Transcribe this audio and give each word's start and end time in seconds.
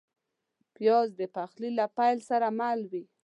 پیاز 0.75 1.07
د 1.19 1.21
پخلي 1.35 1.69
له 1.79 1.85
پیل 1.97 2.17
سره 2.29 2.47
مل 2.59 2.79
وي 2.91 3.03